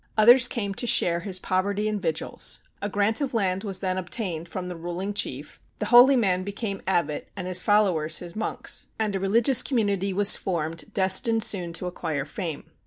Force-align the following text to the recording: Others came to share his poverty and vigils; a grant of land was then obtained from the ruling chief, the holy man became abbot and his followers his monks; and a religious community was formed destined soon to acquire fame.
Others 0.17 0.47
came 0.47 0.73
to 0.73 0.87
share 0.87 1.19
his 1.19 1.37
poverty 1.37 1.87
and 1.87 2.01
vigils; 2.01 2.61
a 2.81 2.89
grant 2.89 3.21
of 3.21 3.35
land 3.35 3.63
was 3.63 3.81
then 3.81 3.99
obtained 3.99 4.49
from 4.49 4.67
the 4.67 4.75
ruling 4.75 5.13
chief, 5.13 5.61
the 5.77 5.85
holy 5.85 6.15
man 6.15 6.43
became 6.43 6.81
abbot 6.87 7.29
and 7.35 7.45
his 7.45 7.61
followers 7.61 8.17
his 8.17 8.35
monks; 8.35 8.87
and 8.97 9.15
a 9.15 9.19
religious 9.19 9.61
community 9.61 10.11
was 10.11 10.35
formed 10.35 10.85
destined 10.95 11.43
soon 11.43 11.71
to 11.73 11.85
acquire 11.85 12.25
fame. 12.25 12.71